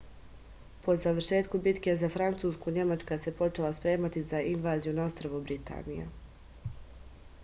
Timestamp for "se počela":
3.25-3.71